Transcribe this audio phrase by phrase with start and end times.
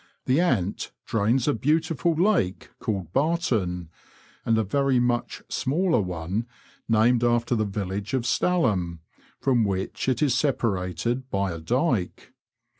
[0.25, 3.91] The Ant drains a beautiful lake called Barton,
[4.43, 6.47] and a very much smaller one
[6.89, 9.01] named after the village of Stalham,
[9.39, 12.33] from which it is separated by a dyke.